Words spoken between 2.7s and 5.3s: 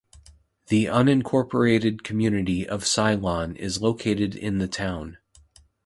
Cylon is located in the town.